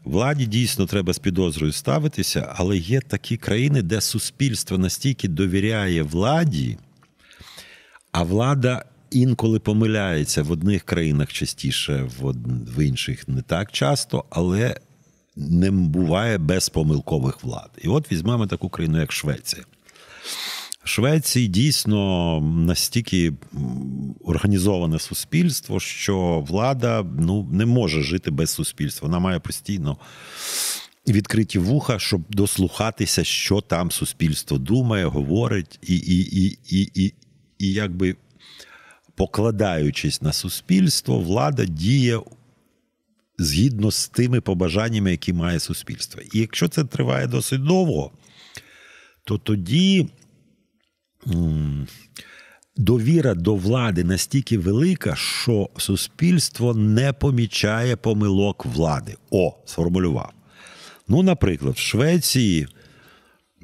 Владі 0.04 0.46
дійсно 0.46 0.86
треба 0.86 1.14
з 1.14 1.20
підозрою 1.20 1.72
ставитися, 1.72 2.54
але 2.56 2.78
є 2.78 3.02
такі 3.02 3.38
країни, 3.38 3.82
де 3.82 4.02
суспільство 4.02 4.78
настільки 4.78 5.28
довіряє 5.28 6.04
владі, 6.04 6.78
а 8.12 8.24
влада 8.24 8.86
інколи 9.16 9.60
помиляється 9.60 10.44
в 10.44 10.52
одних 10.52 10.84
країнах 10.84 11.34
частіше, 11.34 12.10
в 12.76 12.86
інших 12.86 13.28
не 13.28 13.42
так 13.42 13.72
часто, 13.72 14.26
але 14.30 14.80
не 15.36 15.72
буває 15.72 16.38
без 16.38 16.70
помилкових 16.70 17.44
влад. 17.44 17.70
І 17.82 17.88
от 17.88 18.12
візьмемо 18.12 18.48
таку 18.48 18.70
країну, 18.70 19.00
як 19.00 19.12
Швеція. 19.12 19.64
Швеції 20.84 21.48
дійсно 21.48 22.42
настільки 22.42 23.34
організоване 24.24 25.00
суспільство, 25.00 25.80
що 25.80 26.46
влада 26.48 27.06
ну, 27.20 27.50
не 27.52 27.66
може 27.66 28.02
жити 28.02 28.32
без 28.32 28.50
суспільства. 28.50 29.08
Вона 29.08 29.20
має 29.20 29.40
постійно 29.40 29.98
відкриті 31.08 31.58
вуха, 31.58 32.00
щоб 32.00 32.22
дослухатися, 32.30 33.24
що 33.24 33.62
там 33.62 33.92
суспільство 33.92 34.58
думає, 34.58 35.06
говорить, 35.06 35.80
і, 35.82 35.96
і, 35.96 36.46
і, 36.46 36.58
і, 36.70 36.92
і, 36.96 37.14
і 37.60 37.74
якби 37.74 38.16
покладаючись 39.16 40.22
на 40.22 40.34
суспільство, 40.34 41.20
влада 41.20 41.66
діє 41.66 42.20
згідно 43.38 43.92
з 43.92 44.08
тими 44.08 44.42
побажаннями, 44.42 45.12
які 45.12 45.34
має 45.34 45.60
суспільство. 45.60 46.22
І 46.34 46.40
якщо 46.40 46.68
це 46.68 46.84
триває 46.84 47.28
досить 47.28 47.64
довго, 47.64 48.12
то 49.24 49.38
тоді 49.38 50.10
довіра 52.78 53.34
до 53.36 53.56
влади 53.56 54.04
настільки 54.04 54.58
велика, 54.58 55.16
що 55.16 55.70
суспільство 55.78 56.74
не 56.74 57.14
помічає 57.14 57.96
помилок 57.96 58.66
влади. 58.66 59.16
О, 59.32 59.56
сформулював. 59.66 60.34
Ну, 61.08 61.24
наприклад, 61.24 61.76
в 61.76 61.80
Швеції. 61.80 62.68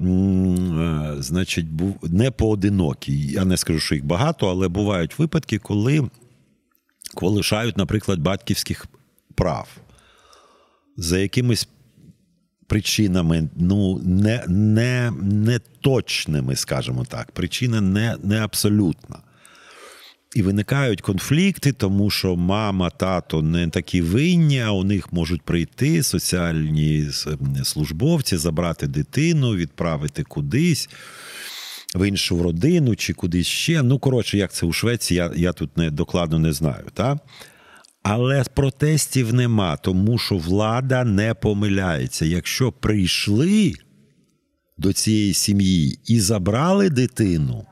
Е, 0.02 1.16
значить, 1.20 1.68
був 1.68 1.96
не 2.04 2.32
поодинокі. 2.32 3.28
Я 3.28 3.46
не 3.46 3.58
скажу, 3.58 3.80
що 3.80 3.96
їх 3.96 4.06
багато, 4.06 4.50
але 4.50 4.68
бувають 4.68 5.20
випадки, 5.20 5.58
коли 5.58 6.10
лишають, 7.22 7.78
наприклад, 7.78 8.20
батьківських 8.20 8.88
прав 9.36 9.68
за 10.98 11.20
якимись 11.20 11.68
причинами, 12.68 13.50
ну, 13.56 14.00
не 14.04 14.44
не, 14.48 15.12
не 15.22 15.60
точними, 15.60 16.56
скажімо 16.56 17.06
так. 17.06 17.32
Причина 17.32 17.82
не, 17.82 18.18
не 18.24 18.40
абсолютна. 18.40 19.18
І 20.36 20.42
виникають 20.42 21.02
конфлікти, 21.02 21.72
тому 21.72 22.10
що 22.10 22.36
мама, 22.36 22.90
тато 22.90 23.42
не 23.42 23.68
такі 23.68 24.02
винні, 24.02 24.60
а 24.60 24.72
у 24.72 24.84
них 24.84 25.14
можуть 25.14 25.42
прийти 25.42 26.04
соціальні 26.04 27.08
службовці, 27.64 28.38
забрати 28.38 28.88
дитину, 28.88 29.56
відправити 29.56 30.24
кудись 30.24 30.90
в 31.96 32.08
іншу 32.08 32.44
родину 32.44 32.96
чи 32.96 33.14
кудись 33.14 33.48
ще. 33.48 33.84
Ну, 33.84 34.00
коротше, 34.00 34.38
як 34.38 34.54
це 34.54 34.66
у 34.66 34.74
Швеції, 34.74 35.18
я 35.18 35.32
я 35.36 35.54
тут 35.54 35.78
не 35.78 35.92
докладно 35.92 36.40
не 36.40 36.54
знаю. 36.54 36.86
Та? 36.94 37.20
Але 38.04 38.44
протестів 38.44 39.34
нема, 39.34 39.78
тому 39.78 40.18
що 40.18 40.38
влада 40.38 41.04
не 41.04 41.34
помиляється. 41.34 42.26
Якщо 42.26 42.72
прийшли 42.72 43.74
до 44.78 44.94
цієї 44.94 45.34
сім'ї 45.34 46.00
і 46.08 46.20
забрали 46.20 46.90
дитину, 46.90 47.66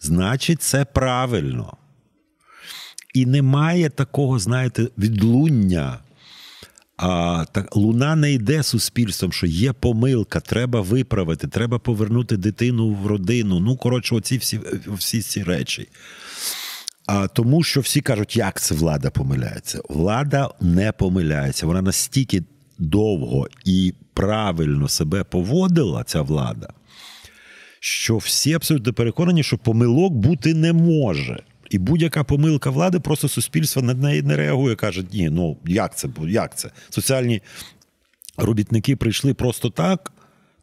значить 0.00 0.62
це 0.62 0.84
правильно. 0.84 1.76
І 3.14 3.26
немає 3.26 3.90
такого, 3.90 4.38
знаєте, 4.38 4.88
відлуння. 4.98 5.98
А 6.96 7.44
так 7.52 7.76
луна 7.76 8.16
не 8.16 8.32
йде 8.32 8.62
суспільством, 8.62 9.32
що 9.32 9.46
є 9.46 9.72
помилка, 9.72 10.40
треба 10.40 10.80
виправити, 10.80 11.48
треба 11.48 11.78
повернути 11.78 12.36
дитину 12.36 12.90
в 12.94 13.06
родину. 13.06 13.60
Ну, 13.60 13.76
коротше, 13.76 14.14
оці 14.14 14.38
всі 14.38 14.60
всі 14.86 15.22
ці 15.22 15.42
речі. 15.42 15.88
А 17.06 17.28
тому, 17.28 17.62
що 17.62 17.80
всі 17.80 18.00
кажуть, 18.00 18.36
як 18.36 18.60
це 18.60 18.74
влада 18.74 19.10
помиляється. 19.10 19.80
Влада 19.88 20.50
не 20.60 20.92
помиляється. 20.92 21.66
Вона 21.66 21.82
настільки 21.82 22.42
довго 22.78 23.48
і 23.64 23.94
правильно 24.14 24.88
себе 24.88 25.24
поводила, 25.24 26.04
ця 26.04 26.22
влада, 26.22 26.68
що 27.80 28.16
всі 28.16 28.54
абсолютно 28.54 28.92
переконані, 28.92 29.42
що 29.42 29.58
помилок 29.58 30.12
бути 30.12 30.54
не 30.54 30.72
може. 30.72 31.42
І 31.74 31.78
будь-яка 31.78 32.24
помилка 32.24 32.70
влади, 32.70 33.00
просто 33.00 33.28
суспільство 33.28 33.82
на 33.82 33.94
неї 33.94 34.22
не 34.22 34.36
реагує, 34.36 34.76
каже, 34.76 35.04
ні, 35.12 35.30
ну 35.30 35.56
як 35.66 35.96
це? 35.96 36.08
Як 36.28 36.58
це? 36.58 36.70
Соціальні 36.90 37.42
робітники 38.36 38.96
прийшли 38.96 39.34
просто 39.34 39.70
так, 39.70 40.12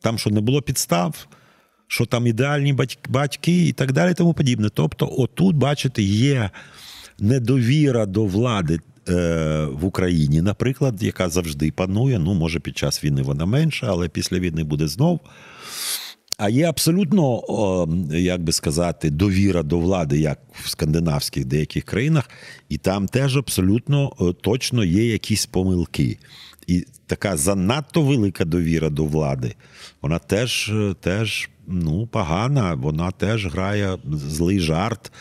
там 0.02 0.18
що 0.18 0.30
не 0.30 0.42
було 0.42 0.62
підстав, 0.62 1.28
що 1.88 2.06
там 2.06 2.28
ідеальні 2.28 2.76
батьки 3.10 3.68
і 3.68 3.72
так 3.72 3.92
далі, 3.92 4.14
тому 4.14 4.34
подібне. 4.34 4.70
Тобто, 4.74 5.16
отут, 5.18 5.56
бачите, 5.56 6.02
є 6.04 6.50
недовіра 7.20 8.06
до 8.06 8.26
влади. 8.26 8.80
Е, 9.10 9.66
в 9.66 9.86
Україні, 9.86 10.42
наприклад, 10.42 11.04
яка 11.04 11.30
завжди 11.30 11.72
панує. 11.72 12.20
Ну, 12.20 12.34
може, 12.34 12.60
під 12.60 12.78
час 12.78 13.04
війни 13.04 13.22
вона 13.22 13.46
менша, 13.46 13.88
але 13.90 14.10
після 14.10 14.40
війни 14.40 14.64
буде 14.64 14.88
знов. 14.88 15.20
А 16.44 16.50
є 16.50 16.70
абсолютно, 16.70 17.44
як 18.12 18.44
би 18.44 18.52
сказати, 18.52 19.10
довіра 19.10 19.64
до 19.64 19.80
влади, 19.80 20.20
як 20.20 20.40
в 20.64 20.70
скандинавських 20.70 21.46
деяких 21.46 21.84
країнах, 21.84 22.30
і 22.70 22.78
там 22.78 23.08
теж 23.08 23.38
абсолютно 23.38 24.10
точно 24.42 24.84
є 24.84 25.12
якісь 25.12 25.46
помилки. 25.46 26.18
І 26.68 26.86
така 27.08 27.38
занадто 27.38 28.02
велика 28.02 28.46
довіра 28.46 28.90
до 28.90 29.06
влади, 29.06 29.56
вона 30.02 30.20
теж 30.20 30.72
теж 31.00 31.50
ну, 31.68 32.08
погана, 32.08 32.74
вона 32.74 33.12
теж 33.12 33.46
грає 33.46 33.98
злий 34.12 34.60
жарт. 34.60 35.12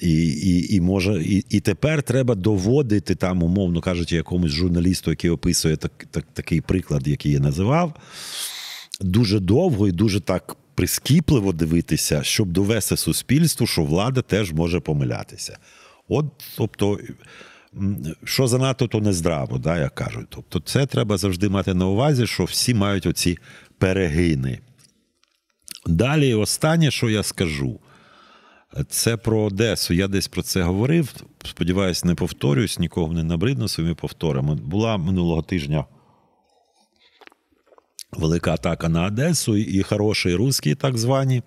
І 0.00 0.26
і, 0.26 0.74
і, 0.74 0.80
може, 0.80 1.22
і, 1.22 1.44
і 1.48 1.60
тепер 1.60 2.02
треба 2.02 2.34
доводити 2.34 3.14
там, 3.14 3.42
умовно 3.42 3.80
кажучи, 3.80 4.16
якомусь 4.16 4.52
журналісту, 4.52 5.10
який 5.10 5.30
описує 5.30 5.76
так, 5.76 6.06
так, 6.10 6.24
такий 6.32 6.60
приклад, 6.60 7.08
який 7.08 7.32
я 7.32 7.40
називав 7.40 7.94
дуже 9.00 9.40
довго 9.40 9.88
і 9.88 9.92
дуже 9.92 10.20
так 10.20 10.56
прискіпливо 10.74 11.52
дивитися, 11.52 12.22
щоб 12.22 12.52
довести 12.52 12.96
суспільству, 12.96 13.66
що 13.66 13.82
влада 13.82 14.22
теж 14.22 14.52
може 14.52 14.80
помилятися. 14.80 15.58
От, 16.08 16.26
тобто, 16.56 16.98
що 18.24 18.46
занадто, 18.46 18.86
то 18.86 19.00
не 19.00 19.12
здраво, 19.12 19.58
да, 19.58 19.78
як 19.78 19.94
кажуть. 19.94 20.26
Тобто, 20.28 20.60
це 20.60 20.86
треба 20.86 21.16
завжди 21.16 21.48
мати 21.48 21.74
на 21.74 21.86
увазі, 21.86 22.26
що 22.26 22.44
всі 22.44 22.74
мають 22.74 23.06
оці 23.06 23.38
перегини. 23.78 24.58
Далі, 25.86 26.34
останнє, 26.34 26.90
що 26.90 27.10
я 27.10 27.22
скажу, 27.22 27.80
це 28.88 29.16
про 29.16 29.40
Одесу. 29.40 29.94
Я 29.94 30.08
десь 30.08 30.28
про 30.28 30.42
це 30.42 30.62
говорив. 30.62 31.14
Сподіваюсь, 31.44 32.04
не 32.04 32.14
повторюсь, 32.14 32.78
нікого 32.78 33.12
не 33.12 33.24
набридну 33.24 33.68
своїми 33.68 33.94
повторами. 33.94 34.54
Була 34.54 34.96
минулого 34.96 35.42
тижня 35.42 35.84
велика 38.18 38.54
атака 38.54 38.88
на 38.88 39.06
Одесу, 39.06 39.56
і 39.56 39.82
хороші 39.82 40.34
русські, 40.34 40.74
так 40.74 40.98
звані, 40.98 41.42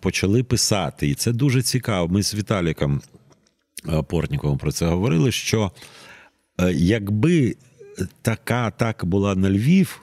почали 0.00 0.42
писати. 0.42 1.08
І 1.08 1.14
це 1.14 1.32
дуже 1.32 1.62
цікаво. 1.62 2.08
Ми 2.08 2.22
з 2.22 2.34
Віталіком 2.34 3.00
е, 3.88 4.02
Портніковим 4.02 4.58
про 4.58 4.72
це 4.72 4.86
говорили. 4.86 5.32
Що 5.32 5.72
е, 6.60 6.72
якби 6.72 7.56
така 8.22 8.66
атака 8.66 9.06
була 9.06 9.34
на 9.34 9.50
Львів, 9.50 10.02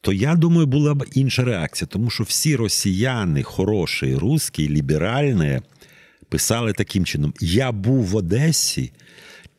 то 0.00 0.12
я 0.12 0.34
думаю, 0.34 0.66
була 0.66 0.94
б 0.94 1.04
інша 1.12 1.44
реакція, 1.44 1.88
тому 1.92 2.10
що 2.10 2.24
всі 2.24 2.56
росіяни, 2.56 3.42
хороші, 3.42 4.16
русські, 4.16 4.68
ліберальні, 4.68 5.60
писали 6.28 6.72
таким 6.72 7.04
чином: 7.04 7.34
Я 7.40 7.72
був 7.72 8.04
в 8.04 8.16
Одесі, 8.16 8.92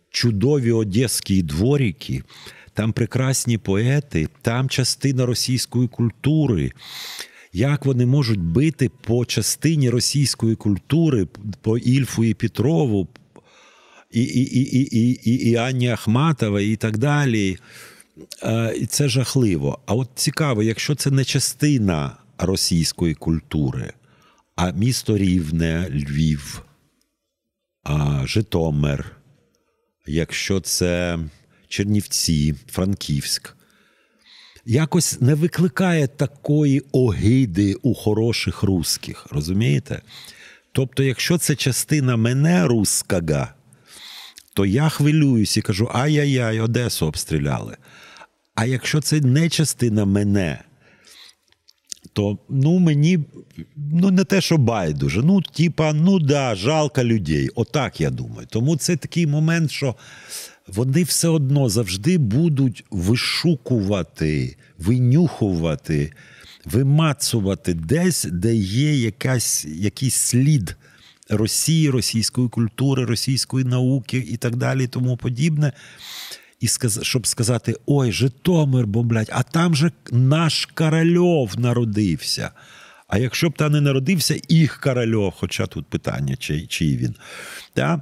чудові 0.10 0.72
одеські 0.72 1.42
дворики 1.42 2.24
там 2.74 2.94
прекрасні 2.94 3.58
поети, 3.58 4.28
там 4.42 4.70
частина 4.70 5.26
російської 5.26 5.88
культури. 5.88 6.72
Як 7.54 7.86
вони 7.86 8.06
можуть 8.06 8.40
бити 8.40 8.90
по 9.02 9.26
частині 9.26 9.90
російської 9.90 10.56
культури, 10.56 11.28
по 11.62 11.78
Ільфу 11.78 12.24
і 12.24 12.34
Петрову, 12.34 13.08
і 14.12 14.24
і, 14.24 14.42
і, 14.42 14.82
і, 14.82 15.20
і, 15.24 15.50
і 15.50 15.56
Анні 15.56 15.90
Ахматова, 15.90 16.62
і 16.62 16.76
так 16.76 16.98
далі. 16.98 17.58
І 18.80 18.86
Це 18.86 19.10
жахливо. 19.10 19.80
А 19.86 19.94
от 19.94 20.10
цікаво, 20.16 20.64
якщо 20.64 20.96
це 20.96 21.12
не 21.12 21.26
частина 21.26 22.18
російської 22.38 23.14
культури, 23.14 23.94
а 24.56 24.72
місто 24.72 25.18
Рівне, 25.18 25.88
Львів, 25.90 26.66
Житомир, 28.26 29.16
якщо 30.08 30.60
це. 30.60 31.20
Чернівці, 31.72 32.56
Франківськ. 32.68 33.56
Якось 34.66 35.22
не 35.22 35.34
викликає 35.34 36.08
такої 36.08 36.80
огиди 36.92 37.74
у 37.74 37.94
хороших 37.94 38.64
русських, 38.64 39.28
розумієте? 39.32 40.02
Тобто, 40.72 41.04
якщо 41.04 41.38
це 41.38 41.56
частина 41.56 42.18
мене 42.18 42.68
русского, 42.68 43.48
то 44.54 44.66
я 44.66 44.90
хвилююсь 44.90 45.58
і 45.58 45.62
кажу: 45.62 45.90
ай-яй-яй, 45.94 46.60
Одесу 46.60 47.06
обстріляли. 47.06 47.78
А 48.56 48.66
якщо 48.66 49.02
це 49.02 49.22
не 49.22 49.50
частина 49.50 50.06
мене, 50.06 50.60
то 52.14 52.38
ну 52.50 52.80
мені 52.80 53.20
ну 53.76 54.12
не 54.12 54.24
те, 54.24 54.42
що 54.42 54.58
байдуже. 54.58 55.22
Ну, 55.24 55.42
типа, 55.42 55.94
ну 55.94 56.20
да, 56.20 56.56
жалко 56.56 57.04
людей. 57.04 57.50
Отак 57.56 58.02
я 58.02 58.10
думаю. 58.10 58.48
Тому 58.52 58.78
це 58.78 58.96
такий 58.96 59.28
момент, 59.28 59.72
що 59.72 59.96
вони 60.76 61.04
все 61.04 61.28
одно 61.28 61.70
завжди 61.70 62.18
будуть 62.18 62.84
вишукувати, 62.92 64.56
винюхувати, 64.78 66.12
вимацувати 66.66 67.74
десь, 67.74 68.24
де 68.24 68.56
є 68.56 68.96
якась, 68.96 69.66
якийсь 69.66 70.16
слід 70.16 70.76
Росії, 71.30 71.90
російської 71.90 72.50
культури, 72.50 73.06
російської 73.06 73.66
науки 73.66 74.26
і 74.30 74.38
так 74.38 74.56
далі, 74.56 74.84
і 74.84 74.88
тому 74.88 75.18
подібне. 75.18 75.72
І 76.60 76.68
щоб 77.02 77.28
сказати: 77.28 77.76
ой, 77.86 78.12
Житомир 78.12 78.88
бомблять, 78.88 79.30
а 79.32 79.44
там 79.44 79.76
же 79.76 79.92
наш 80.12 80.66
Корольов 80.66 81.60
народився. 81.60 82.52
А 83.08 83.18
якщо 83.18 83.50
б 83.50 83.58
та 83.58 83.70
не 83.70 83.82
народився 83.82 84.40
їх 84.50 84.80
Корольов, 84.80 85.34
хоча 85.38 85.68
тут 85.68 85.86
питання, 85.86 86.36
чий, 86.36 86.68
чий 86.68 86.98
він. 86.98 87.16
Да? 87.76 88.02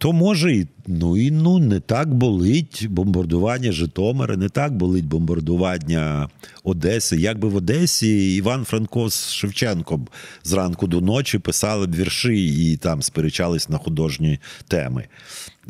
То 0.00 0.12
може 0.12 0.54
і 0.54 0.66
ну 0.86 1.16
і 1.16 1.30
ну 1.30 1.58
не 1.58 1.80
так 1.80 2.14
болить 2.14 2.86
бомбардування 2.90 3.72
Житомира, 3.72 4.36
не 4.36 4.48
так 4.48 4.76
болить 4.76 5.04
бомбардування 5.04 6.28
Одеси. 6.64 7.16
Якби 7.16 7.48
в 7.48 7.56
Одесі 7.56 8.34
Іван 8.34 8.64
Франко 8.64 9.10
з 9.10 9.32
Шевченком 9.32 10.08
зранку 10.44 10.86
до 10.86 11.00
ночі 11.00 11.38
писали 11.38 11.86
б 11.86 11.94
вірші 11.94 12.72
і 12.72 12.76
там 12.76 13.02
сперечались 13.02 13.68
на 13.68 13.78
художні 13.78 14.38
теми. 14.68 15.06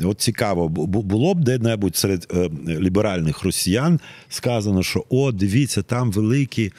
От 0.01 0.21
цікаво, 0.21 0.69
було 0.69 1.33
б 1.33 1.43
де-небудь 1.43 1.95
серед 1.95 2.27
е, 2.33 2.49
ліберальних 2.67 3.43
росіян 3.43 3.99
сказано, 4.29 4.83
що 4.83 5.05
о, 5.09 5.31
дивіться, 5.31 5.81
там 5.81 6.11
великі. 6.11 6.71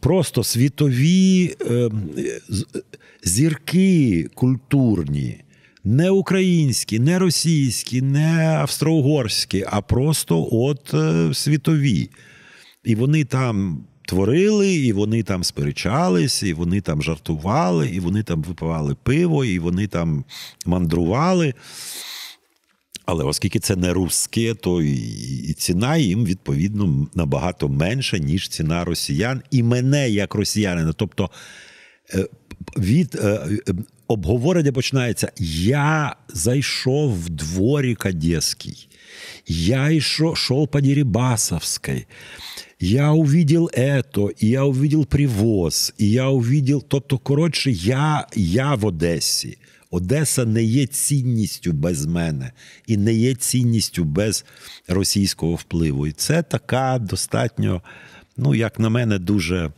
Просто 0.00 0.44
світові 0.44 1.54
е, 1.70 1.90
зірки 3.24 4.28
культурні, 4.34 5.38
не 5.84 6.10
українські, 6.10 6.98
не 6.98 7.18
російські, 7.18 8.02
не 8.02 8.58
австро-угорські, 8.60 9.64
а 9.70 9.80
просто 9.80 10.48
от 10.52 10.94
е, 10.94 11.34
світові. 11.34 12.10
І 12.84 12.94
вони 12.94 13.24
там 13.24 13.84
творили, 14.06 14.74
і 14.74 14.92
вони 14.92 15.22
там 15.22 15.44
сперечались, 15.44 16.42
і 16.42 16.52
вони 16.52 16.80
там 16.80 17.02
жартували, 17.02 17.88
і 17.88 18.00
вони 18.00 18.22
там 18.22 18.42
випивали 18.42 18.96
пиво, 19.02 19.44
і 19.44 19.58
вони 19.58 19.86
там 19.86 20.24
мандрували. 20.66 21.54
Але 23.06 23.24
оскільки 23.24 23.58
це 23.58 23.76
не 23.76 23.92
русське, 23.92 24.54
то 24.54 24.82
і 24.82 25.54
ціна 25.58 25.96
їм 25.96 26.24
відповідно 26.24 27.08
набагато 27.14 27.68
менша, 27.68 28.18
ніж 28.18 28.48
ціна 28.48 28.84
росіян, 28.84 29.42
і 29.50 29.62
мене 29.62 30.10
як 30.10 30.34
росіянина. 30.34 30.92
Тобто 30.92 31.30
е, 32.14 32.26
від 32.76 33.14
е, 33.14 33.48
обговорення 34.12 34.72
починається: 34.72 35.32
я 35.68 36.16
зайшов 36.28 37.24
в 37.24 37.28
дворик 37.28 38.06
Одеський, 38.06 38.88
я 39.46 39.90
йшов 39.90 40.68
по 40.68 40.80
Дерибасовской, 40.80 42.06
я 42.80 43.12
увидел 43.12 43.70
это, 43.78 44.30
і 44.38 44.48
я 44.48 44.64
увидел 44.64 45.06
привоз, 45.06 45.94
і 45.98 46.10
я 46.10 46.28
увидел. 46.28 46.84
Тобто, 46.88 47.18
коротше, 47.18 47.70
я, 47.70 48.26
я 48.34 48.74
в 48.74 48.86
Одесі. 48.86 49.58
Одеса 49.92 50.44
не 50.44 50.62
є 50.62 50.86
цінністю 50.86 51.72
без 51.72 52.06
мене 52.06 52.52
і 52.86 52.96
не 52.96 53.14
є 53.14 53.34
цінністю 53.34 54.04
без 54.04 54.44
російського 54.88 55.54
впливу. 55.54 56.06
І 56.06 56.12
це 56.12 56.42
така 56.42 56.98
достатньо, 56.98 57.82
ну, 58.36 58.54
як 58.54 58.78
на 58.78 58.88
мене, 58.88 59.18
дуже 59.18 59.70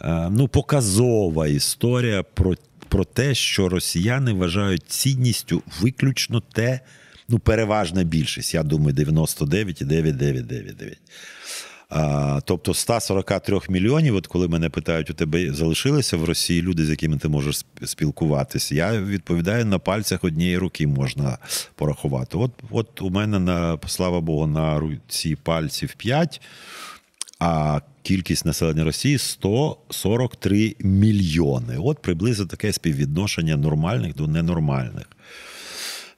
е, 0.00 0.28
ну, 0.30 0.48
показова 0.48 1.46
історія 1.46 2.22
про 2.22 2.54
про 2.88 3.04
те, 3.04 3.34
що 3.34 3.68
росіяни 3.68 4.32
вважають 4.32 4.88
цінністю 4.88 5.62
виключно 5.80 6.42
те, 6.52 6.80
ну, 7.28 7.38
переважна 7.38 8.02
більшість, 8.02 8.54
я 8.54 8.62
думаю, 8.62 8.94
99,9999. 8.94 10.96
А, 11.88 12.40
Тобто 12.44 12.74
143 12.74 13.60
мільйонів, 13.68 14.16
от 14.16 14.26
коли 14.26 14.48
мене 14.48 14.68
питають, 14.68 15.10
у 15.10 15.14
тебе 15.14 15.52
залишилися 15.52 16.16
в 16.16 16.24
Росії 16.24 16.62
люди, 16.62 16.86
з 16.86 16.90
якими 16.90 17.18
ти 17.18 17.28
можеш 17.28 17.64
спілкуватися, 17.84 18.74
я 18.74 19.00
відповідаю 19.00 19.64
на 19.64 19.78
пальцях 19.78 20.24
однієї 20.24 20.58
руки 20.58 20.86
можна 20.86 21.38
порахувати. 21.74 22.38
От 22.38 22.50
от 22.70 23.02
у 23.02 23.10
мене, 23.10 23.38
на, 23.38 23.78
слава 23.86 24.20
Богу, 24.20 24.46
на 24.46 24.78
руці 24.78 25.36
пальців 25.36 25.94
5, 25.94 26.40
а 27.38 27.80
кількість 28.02 28.46
населення 28.46 28.84
Росії 28.84 29.18
143 29.18 30.76
мільйони. 30.80 31.76
От 31.78 32.02
приблизно 32.02 32.46
таке 32.46 32.72
співвідношення 32.72 33.56
нормальних 33.56 34.14
до 34.14 34.26
ненормальних. 34.26 35.06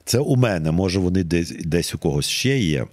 Це 0.05 0.19
у 0.19 0.35
мене, 0.35 0.71
може, 0.71 0.99
вони 0.99 1.23
десь, 1.23 1.51
десь 1.65 1.95
у 1.95 1.97
когось 1.97 2.27
ще 2.27 2.59
є. 2.59 2.85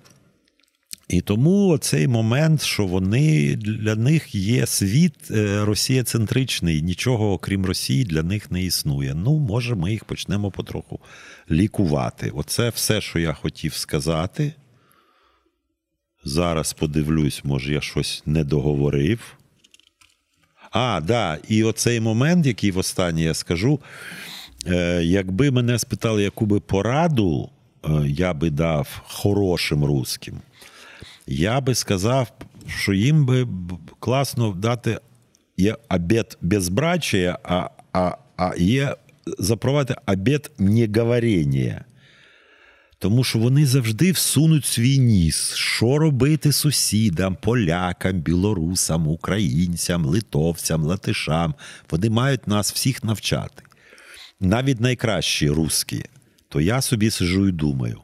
І 1.08 1.20
тому 1.20 1.78
цей 1.78 2.08
момент, 2.08 2.62
що 2.62 2.86
вони 2.86 3.56
для 3.56 3.94
них 3.94 4.34
є 4.34 4.66
світ 4.66 5.30
е, 5.30 5.64
росієцентричний, 5.64 6.82
нічого 6.82 7.32
окрім 7.32 7.66
Росії 7.66 8.04
для 8.04 8.22
них 8.22 8.50
не 8.50 8.62
існує. 8.62 9.14
Ну, 9.14 9.38
може, 9.38 9.74
ми 9.74 9.90
їх 9.90 10.04
почнемо 10.04 10.50
потроху 10.50 11.00
лікувати. 11.50 12.30
Оце 12.34 12.68
все, 12.68 13.00
що 13.00 13.18
я 13.18 13.32
хотів 13.32 13.74
сказати. 13.74 14.52
Зараз 16.26 16.72
подивлюсь, 16.72 17.44
може, 17.44 17.72
я 17.72 17.80
щось 17.80 18.22
не 18.26 18.44
договорив. 18.44 19.36
А, 20.70 21.00
да, 21.00 21.38
і 21.48 21.64
оцей 21.64 22.00
момент, 22.00 22.46
який 22.46 22.70
в 22.70 22.78
останнє 22.78 23.22
я 23.22 23.34
скажу. 23.34 23.80
Е, 24.66 25.02
якби 25.04 25.50
мене 25.50 25.78
спитали, 25.78 26.22
яку 26.22 26.46
би 26.46 26.60
пораду 26.60 27.50
е, 27.84 27.88
я 28.06 28.34
би 28.34 28.50
дав 28.50 29.02
хорошим 29.06 29.84
русським 29.84 30.40
я 31.26 31.60
би 31.60 31.74
сказав, 31.74 32.32
що 32.66 32.92
їм 32.92 33.26
би 33.26 33.48
класно 33.98 34.52
дати 34.52 34.98
є 35.56 35.76
обід 35.90 36.38
безбрачия, 36.40 37.38
а 37.44 37.68
а, 37.92 38.16
а 38.36 38.52
є 38.56 38.96
запровадити 39.38 40.00
обід 40.06 40.50
неговорення. 40.58 41.84
Тому 42.98 43.24
що 43.24 43.38
вони 43.38 43.66
завжди 43.66 44.12
всунуть 44.12 44.64
свій 44.64 44.98
ніс, 44.98 45.54
що 45.54 45.98
робити 45.98 46.52
сусідам, 46.52 47.36
полякам, 47.42 48.12
білорусам, 48.12 49.08
українцям, 49.08 50.04
литовцям, 50.04 50.84
латишам. 50.84 51.54
Вони 51.90 52.10
мають 52.10 52.48
нас 52.48 52.72
всіх 52.72 53.04
навчати. 53.04 53.62
Навіть 54.40 54.80
найкращі 54.80 55.50
русські. 55.50 56.04
То 56.48 56.60
я 56.60 56.80
собі 56.82 57.10
сижу 57.10 57.48
і 57.48 57.52
думаю: 57.52 58.00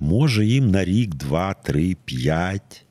може 0.00 0.46
їм 0.46 0.70
на 0.70 0.84
рік, 0.84 1.14
два, 1.14 1.54
три, 1.54 1.96
п'ять. 2.04 2.84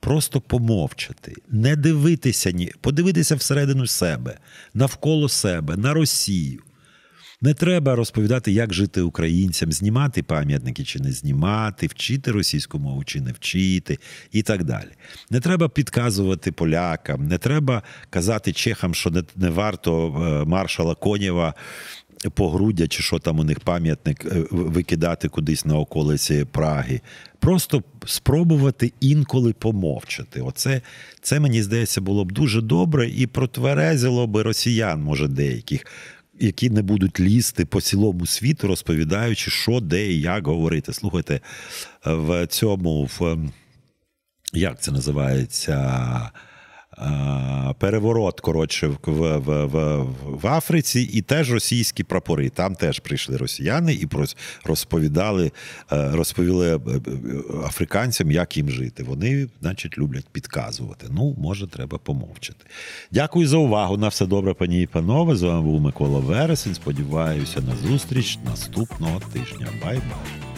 Просто 0.00 0.40
помовчати, 0.40 1.34
не 1.48 1.76
дивитися, 1.76 2.50
ні, 2.50 2.72
подивитися 2.80 3.34
всередину 3.34 3.86
себе, 3.86 4.38
навколо 4.74 5.28
себе, 5.28 5.76
на 5.76 5.94
Росію. 5.94 6.62
Не 7.40 7.54
треба 7.54 7.94
розповідати, 7.94 8.52
як 8.52 8.74
жити 8.74 9.00
українцям, 9.00 9.72
знімати 9.72 10.22
пам'ятники 10.22 10.84
чи 10.84 11.00
не 11.00 11.12
знімати, 11.12 11.86
вчити 11.86 12.32
російську 12.32 12.78
мову 12.78 13.04
чи 13.04 13.20
не 13.20 13.32
вчити, 13.32 13.98
і 14.32 14.42
так 14.42 14.64
далі. 14.64 14.90
Не 15.30 15.40
треба 15.40 15.68
підказувати 15.68 16.52
полякам, 16.52 17.26
не 17.26 17.38
треба 17.38 17.82
казати 18.10 18.52
чехам, 18.52 18.94
що 18.94 19.10
не, 19.10 19.22
не 19.36 19.50
варто 19.50 20.06
е, 20.08 20.44
маршала 20.44 20.94
Конєва 20.94 21.54
погруддя, 22.34 22.88
чи 22.88 23.02
що 23.02 23.18
там 23.18 23.38
у 23.38 23.44
них 23.44 23.60
пам'ятник 23.60 24.24
е, 24.24 24.44
викидати 24.50 25.28
кудись 25.28 25.64
на 25.64 25.78
околиці 25.78 26.46
Праги. 26.52 27.00
Просто 27.38 27.82
спробувати 28.06 28.92
інколи 29.00 29.52
помовчати. 29.52 30.40
Оце 30.40 30.82
це 31.22 31.40
мені 31.40 31.62
здається 31.62 32.00
було 32.00 32.24
б 32.24 32.32
дуже 32.32 32.60
добре 32.60 33.08
і 33.08 33.26
протверезило 33.26 34.26
би 34.26 34.42
росіян, 34.42 35.02
може, 35.02 35.28
деяких. 35.28 35.86
Які 36.40 36.70
не 36.70 36.82
будуть 36.82 37.20
лізти 37.20 37.64
по 37.64 37.80
цілому 37.80 38.26
світу, 38.26 38.68
розповідаючи, 38.68 39.50
що, 39.50 39.80
де 39.80 40.12
і 40.12 40.20
як 40.20 40.46
говорити. 40.46 40.92
Слухайте, 40.92 41.40
в 42.04 42.46
цьому, 42.46 43.04
в 43.04 43.38
як 44.52 44.82
це 44.82 44.92
називається? 44.92 46.30
Переворот 47.78 48.40
коротше, 48.40 48.86
в, 48.86 49.38
в, 49.38 49.66
в, 49.66 50.06
в 50.24 50.46
Африці, 50.46 51.00
і 51.12 51.22
теж 51.22 51.52
російські 51.52 52.04
прапори. 52.04 52.48
Там 52.48 52.74
теж 52.74 52.98
прийшли 52.98 53.36
росіяни 53.36 53.94
і 53.94 54.08
розповідали, 54.64 55.52
е, 55.92 56.10
розповіли 56.10 56.76
е, 56.76 56.78
е, 56.78 57.00
африканцям, 57.66 58.30
як 58.30 58.56
їм 58.56 58.70
жити. 58.70 59.02
Вони, 59.02 59.48
значить, 59.62 59.98
люблять 59.98 60.26
підказувати. 60.32 61.06
Ну, 61.10 61.34
може, 61.38 61.66
треба 61.66 61.98
помовчати. 61.98 62.66
Дякую 63.10 63.48
за 63.48 63.56
увагу. 63.56 63.96
На 63.96 64.08
все 64.08 64.26
добре, 64.26 64.54
пані 64.54 64.82
і 64.82 64.86
панове. 64.86 65.36
З 65.36 65.42
вами 65.42 65.62
був 65.62 65.80
Микола 65.80 66.18
Вересень. 66.18 66.74
Сподіваюся 66.74 67.60
на 67.60 67.88
зустріч 67.88 68.38
наступного 68.44 69.20
тижня. 69.32 69.68
Bye-bye. 69.84 70.55